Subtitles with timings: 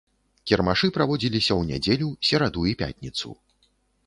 [0.51, 3.29] Кірмашы праводзіліся ў нядзелю, сераду і пятніцу.